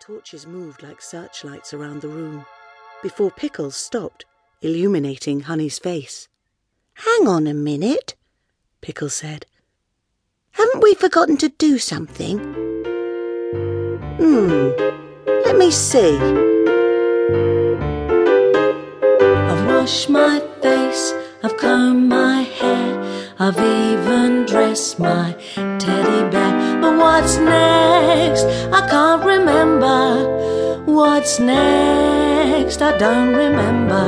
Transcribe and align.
torches 0.00 0.46
moved 0.46 0.82
like 0.82 1.02
searchlights 1.02 1.74
around 1.74 2.00
the 2.00 2.08
room 2.08 2.44
before 3.02 3.30
Pickles 3.30 3.76
stopped, 3.76 4.24
illuminating 4.62 5.40
Honey's 5.40 5.78
face. 5.78 6.28
Hang 6.94 7.28
on 7.28 7.46
a 7.46 7.54
minute, 7.54 8.14
Pickles 8.80 9.14
said. 9.14 9.46
Haven't 10.52 10.82
we 10.82 10.94
forgotten 10.94 11.36
to 11.38 11.48
do 11.48 11.78
something? 11.78 12.38
Hmm, 14.18 14.70
let 15.44 15.56
me 15.56 15.70
see. 15.70 16.16
I've 19.50 19.66
washed 19.66 20.08
my 20.10 20.40
face, 20.62 21.14
I've 21.42 21.56
combed 21.56 22.08
my 22.08 22.42
hair, 22.42 22.87
I've 23.40 23.56
even 23.56 24.46
dressed 24.46 24.98
my 24.98 25.32
teddy 25.54 26.28
bear. 26.28 26.80
But 26.80 26.96
what's 26.96 27.36
next? 27.36 28.44
I 28.72 28.88
can't 28.88 29.24
remember. 29.24 30.82
What's 30.86 31.38
next? 31.38 32.82
I 32.82 32.98
don't 32.98 33.36
remember. 33.36 34.06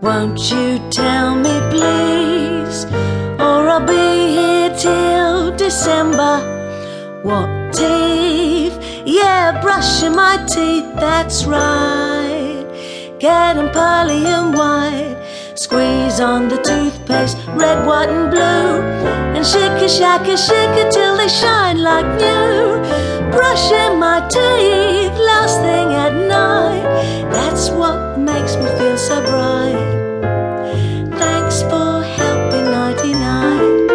Won't 0.00 0.40
you 0.50 0.78
tell 0.88 1.34
me, 1.34 1.54
please? 1.68 2.86
Or 3.38 3.68
I'll 3.68 3.86
be 3.86 4.36
here 4.36 4.74
till 4.74 5.54
December. 5.54 6.40
What 7.22 7.74
teeth? 7.74 8.72
Yeah, 9.04 9.60
brushing 9.60 10.16
my 10.16 10.38
teeth, 10.46 10.88
that's 10.94 11.44
right. 11.44 12.64
Getting 13.18 13.68
pearly 13.68 14.24
and 14.24 14.54
white. 14.54 15.18
Squeeze 15.54 16.18
on 16.18 16.48
the 16.48 16.56
toothpaste, 16.56 17.36
red, 17.48 17.86
white, 17.86 18.08
and 18.08 18.30
blue. 18.30 18.80
And 19.36 19.46
shake 19.46 19.82
it, 19.82 19.90
shake 19.90 20.26
it, 20.26 20.38
shake 20.38 20.76
it 20.78 20.90
till 20.90 21.16
they 21.16 21.28
shine 21.28 21.82
like 21.82 22.06
new. 22.06 22.80
Brushing 23.30 23.98
my 23.98 24.26
teeth 24.28 25.12
last 25.18 25.60
thing 25.60 25.92
at 25.92 26.14
night. 26.14 26.82
That's 27.30 27.68
what 27.70 28.18
makes 28.18 28.56
me 28.56 28.66
feel 28.78 28.96
so 28.96 29.20
bright. 29.20 29.76
Thanks 31.18 31.62
for 31.62 32.02
helping 32.02 32.64
99. 32.64 33.88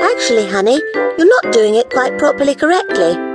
Actually, 0.00 0.46
honey, 0.48 0.78
you're 1.16 1.42
not 1.42 1.52
doing 1.52 1.76
it 1.76 1.88
quite 1.88 2.18
properly 2.18 2.54
correctly. 2.54 3.29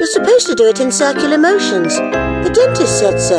You're 0.00 0.06
supposed 0.06 0.46
to 0.46 0.54
do 0.54 0.66
it 0.66 0.80
in 0.80 0.90
circular 0.90 1.36
motions. 1.36 1.94
The 1.94 2.50
dentist 2.54 2.98
said 2.98 3.20
so. 3.20 3.38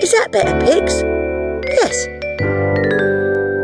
Is 0.00 0.12
that 0.12 0.32
better, 0.32 0.58
Pigs? 0.64 1.02
Yes. 1.68 2.06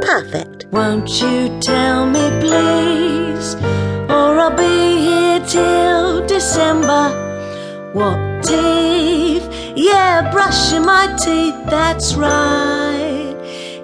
Perfect. 0.04 0.66
Won't 0.70 1.08
you 1.22 1.58
tell 1.60 2.04
me, 2.04 2.28
please? 2.42 3.54
Or 4.10 4.38
I'll 4.38 4.54
be 4.54 4.98
here 5.00 5.40
till 5.46 6.26
December. 6.26 7.08
What 7.94 8.44
teeth? 8.44 9.48
Yeah, 9.74 10.30
brushing 10.30 10.82
my 10.84 11.06
teeth, 11.24 11.56
that's 11.70 12.16
right. 12.16 13.34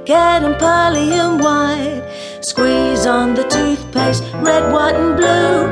Getting 0.04 0.56
pearly 0.56 1.10
and 1.14 1.40
white. 1.40 2.04
Squeeze 2.48 3.04
on 3.04 3.34
the 3.34 3.42
toothpaste, 3.42 4.24
red, 4.36 4.72
white, 4.72 4.94
and 4.94 5.14
blue. 5.18 5.66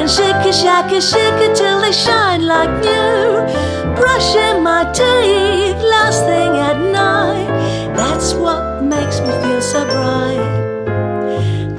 And 0.00 0.10
shake 0.10 0.44
it, 0.44 0.56
shake 0.56 0.90
it, 0.90 1.00
shake 1.00 1.40
it 1.46 1.54
till 1.54 1.80
they 1.80 1.92
shine 1.92 2.44
like 2.44 2.68
new. 2.82 3.46
Brushing 3.94 4.60
my 4.60 4.90
teeth 4.92 5.80
last 5.94 6.24
thing 6.24 6.56
at 6.68 6.80
night. 6.80 7.46
That's 7.94 8.34
what 8.34 8.82
makes 8.82 9.20
me 9.20 9.30
feel 9.40 9.62
so 9.62 9.84
bright. 9.84 10.64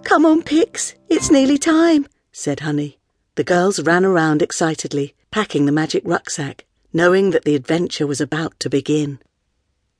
come 0.05 0.25
on, 0.25 0.41
Pix, 0.41 0.95
it's 1.09 1.29
nearly 1.29 1.57
time, 1.57 2.07
said 2.31 2.61
Honey. 2.61 2.97
The 3.35 3.43
girls 3.43 3.81
ran 3.81 4.05
around 4.05 4.41
excitedly, 4.41 5.15
packing 5.31 5.65
the 5.65 5.73
magic 5.73 6.03
rucksack, 6.05 6.63
knowing 6.93 7.31
that 7.31 7.43
the 7.43 7.55
adventure 7.55 8.07
was 8.07 8.21
about 8.21 8.57
to 8.61 8.69
begin. 8.69 9.19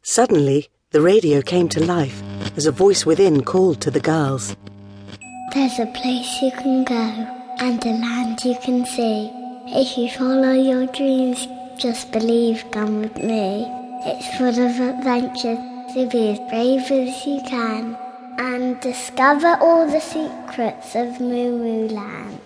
Suddenly, 0.02 0.70
the 0.92 1.02
radio 1.02 1.42
came 1.42 1.68
to 1.68 1.84
life 1.84 2.24
as 2.56 2.66
a 2.66 2.72
voice 2.72 3.06
within 3.06 3.44
called 3.44 3.82
to 3.82 3.92
the 3.92 4.00
girls. 4.00 4.56
There's 5.54 5.78
a 5.78 5.88
place 5.88 6.42
you 6.42 6.52
can 6.52 6.86
go 6.86 6.96
and 7.60 7.86
a 7.86 7.90
land 7.90 8.40
you 8.46 8.56
can 8.64 8.86
see. 8.86 9.30
If 9.68 9.98
you 9.98 10.10
follow 10.10 10.54
your 10.54 10.86
dreams, 10.86 11.50
just 11.78 12.14
believe, 12.14 12.64
come 12.72 13.02
with 13.02 13.18
me. 13.18 13.85
It's 14.08 14.38
full 14.38 14.50
of 14.50 14.80
adventures, 14.80 15.58
so 15.92 16.08
be 16.08 16.30
as 16.30 16.40
brave 16.50 16.92
as 16.92 17.26
you 17.26 17.42
can 17.48 17.98
and 18.38 18.80
discover 18.80 19.58
all 19.60 19.88
the 19.88 20.00
secrets 20.00 20.96
of 20.96 21.20
Mu 21.20 21.52
Mu 21.58 21.88
Land. 21.88 22.40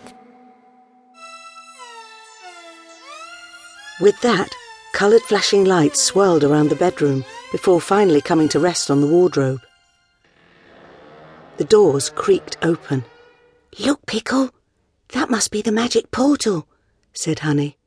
With 3.99 4.21
that, 4.21 4.55
coloured 4.93 5.21
flashing 5.23 5.65
lights 5.65 6.01
swirled 6.01 6.45
around 6.45 6.69
the 6.69 6.75
bedroom 6.75 7.25
before 7.51 7.81
finally 7.81 8.21
coming 8.21 8.47
to 8.49 8.59
rest 8.59 8.89
on 8.89 9.01
the 9.01 9.07
wardrobe. 9.07 9.61
The 11.57 11.65
doors 11.65 12.09
creaked 12.09 12.55
open. 12.61 13.03
Look, 13.79 14.05
Pickle, 14.05 14.51
that 15.09 15.29
must 15.29 15.51
be 15.51 15.61
the 15.61 15.73
magic 15.73 16.09
portal, 16.11 16.69
said 17.11 17.39
Honey. 17.39 17.77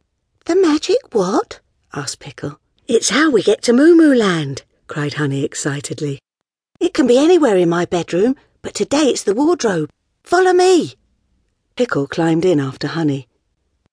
The 0.44 0.56
magic 0.56 0.98
what? 1.12 1.60
asked 1.94 2.18
Pickle. 2.20 2.58
It's 2.94 3.08
how 3.08 3.30
we 3.30 3.42
get 3.42 3.62
to 3.62 3.72
Mu 3.72 3.96
Mu 3.96 4.14
Land, 4.14 4.64
cried 4.86 5.14
Honey 5.14 5.44
excitedly. 5.44 6.18
It 6.78 6.92
can 6.92 7.06
be 7.06 7.16
anywhere 7.16 7.56
in 7.56 7.70
my 7.70 7.86
bedroom, 7.86 8.36
but 8.60 8.74
today 8.74 9.04
it's 9.04 9.22
the 9.22 9.32
wardrobe. 9.32 9.88
Follow 10.24 10.52
me. 10.52 10.96
Pickle 11.74 12.06
climbed 12.06 12.44
in 12.44 12.60
after 12.60 12.88
Honey, 12.88 13.28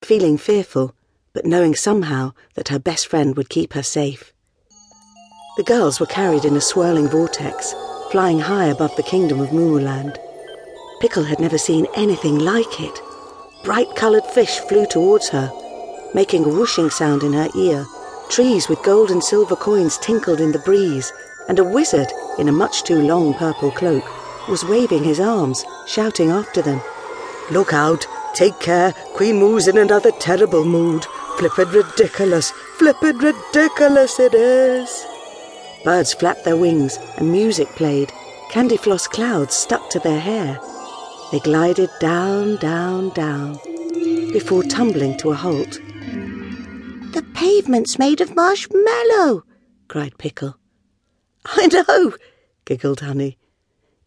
feeling 0.01 0.37
fearful, 0.37 0.93
but 1.31 1.45
knowing 1.45 1.75
somehow 1.75 2.33
that 2.55 2.67
her 2.67 2.77
best 2.77 3.07
friend 3.07 3.37
would 3.37 3.47
keep 3.47 3.71
her 3.71 3.83
safe. 3.83 4.33
The 5.55 5.63
girls 5.63 6.01
were 6.01 6.05
carried 6.05 6.43
in 6.43 6.57
a 6.57 6.61
swirling 6.61 7.07
vortex, 7.07 7.73
flying 8.11 8.39
high 8.39 8.65
above 8.65 8.93
the 8.97 9.03
kingdom 9.03 9.39
of 9.39 9.53
Moo 9.53 9.79
Moomooland. 9.79 10.17
Pickle 10.99 11.23
had 11.23 11.39
never 11.39 11.57
seen 11.57 11.87
anything 11.95 12.37
like 12.37 12.81
it. 12.81 12.99
Bright 13.63 13.95
coloured 13.95 14.25
fish 14.25 14.59
flew 14.59 14.85
towards 14.85 15.29
her, 15.29 15.49
making 16.13 16.43
a 16.43 16.49
whooshing 16.49 16.89
sound 16.89 17.23
in 17.23 17.31
her 17.31 17.47
ear. 17.55 17.85
Trees 18.29 18.69
with 18.69 18.83
gold 18.83 19.09
and 19.09 19.23
silver 19.23 19.55
coins 19.55 19.97
tinkled 19.97 20.39
in 20.39 20.51
the 20.51 20.59
breeze, 20.59 21.11
and 21.47 21.57
a 21.57 21.63
wizard 21.63 22.11
in 22.37 22.47
a 22.47 22.51
much 22.51 22.83
too 22.83 23.01
long 23.01 23.33
purple 23.33 23.71
cloak 23.71 24.03
was 24.47 24.63
waving 24.63 25.03
his 25.03 25.19
arms, 25.19 25.65
shouting 25.87 26.29
after 26.29 26.61
them. 26.61 26.79
Look 27.49 27.73
out! 27.73 28.05
Take 28.35 28.59
care! 28.59 28.93
Queen 29.15 29.37
Moo's 29.37 29.67
in 29.67 29.79
another 29.79 30.11
terrible 30.11 30.63
mood. 30.63 31.05
Flippin' 31.37 31.69
ridiculous! 31.69 32.51
Flippin' 32.77 33.17
ridiculous 33.17 34.19
it 34.19 34.35
is! 34.35 35.05
Birds 35.83 36.13
flapped 36.13 36.45
their 36.45 36.57
wings 36.57 36.99
and 37.17 37.31
music 37.31 37.67
played. 37.69 38.11
Candy 38.51 38.77
floss 38.77 39.07
clouds 39.07 39.55
stuck 39.55 39.89
to 39.89 39.99
their 39.99 40.19
hair. 40.19 40.59
They 41.31 41.39
glided 41.39 41.89
down, 41.99 42.57
down, 42.57 43.09
down, 43.09 43.59
before 44.31 44.63
tumbling 44.63 45.17
to 45.17 45.31
a 45.31 45.35
halt. 45.35 45.79
The 47.19 47.25
pavement's 47.33 47.99
made 47.99 48.21
of 48.21 48.33
marshmallow, 48.33 49.43
cried 49.89 50.17
Pickle. 50.17 50.55
I 51.43 51.67
know, 51.67 52.13
giggled 52.63 53.01
Honey. 53.01 53.37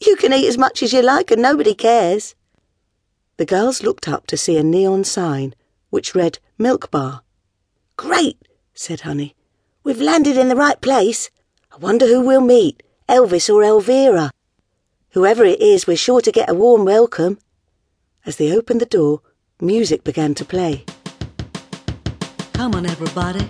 You 0.00 0.16
can 0.16 0.32
eat 0.32 0.48
as 0.48 0.56
much 0.56 0.82
as 0.82 0.94
you 0.94 1.02
like 1.02 1.30
and 1.30 1.42
nobody 1.42 1.74
cares. 1.74 2.34
The 3.36 3.44
girls 3.44 3.82
looked 3.82 4.08
up 4.08 4.26
to 4.28 4.38
see 4.38 4.56
a 4.56 4.62
neon 4.62 5.04
sign 5.04 5.54
which 5.90 6.14
read 6.14 6.38
Milk 6.56 6.90
Bar. 6.90 7.20
Great, 7.98 8.38
said 8.72 9.02
Honey. 9.02 9.34
We've 9.84 10.00
landed 10.00 10.38
in 10.38 10.48
the 10.48 10.56
right 10.56 10.80
place. 10.80 11.28
I 11.70 11.76
wonder 11.76 12.06
who 12.06 12.22
we'll 12.22 12.40
meet, 12.40 12.82
Elvis 13.10 13.54
or 13.54 13.62
Elvira. 13.62 14.30
Whoever 15.10 15.44
it 15.44 15.60
is, 15.60 15.86
we're 15.86 15.98
sure 15.98 16.22
to 16.22 16.32
get 16.32 16.48
a 16.48 16.54
warm 16.54 16.86
welcome. 16.86 17.38
As 18.24 18.36
they 18.36 18.56
opened 18.56 18.80
the 18.80 18.86
door, 18.86 19.20
music 19.60 20.02
began 20.02 20.34
to 20.36 20.46
play. 20.46 20.86
Come 22.52 22.74
on, 22.74 22.86
everybody. 22.86 23.46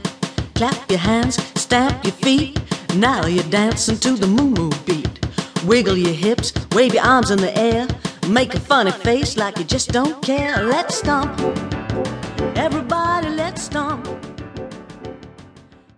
Clap 0.54 0.90
your 0.90 0.98
hands, 0.98 1.36
stamp 1.60 2.04
your 2.04 2.12
feet. 2.12 2.60
Now 2.96 3.26
you're 3.26 3.44
dancing 3.50 3.98
to 3.98 4.12
the 4.12 4.26
moo 4.26 4.50
moo 4.50 4.70
beat. 4.86 5.18
Wiggle 5.64 5.96
your 5.96 6.14
hips, 6.14 6.52
wave 6.72 6.94
your 6.94 7.04
arms 7.04 7.30
in 7.30 7.38
the 7.38 7.56
air. 7.56 7.86
Make 8.28 8.54
a 8.54 8.60
funny 8.60 8.92
face 8.92 9.36
like 9.36 9.58
you 9.58 9.64
just 9.64 9.90
don't 9.90 10.22
care. 10.22 10.62
Let's 10.64 10.96
stomp, 10.98 11.36